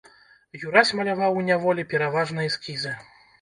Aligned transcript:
Юрась 0.67 0.91
маляваў 0.99 1.37
у 1.41 1.43
няволі 1.51 1.85
пераважна 1.93 2.47
эскізы. 2.49 2.97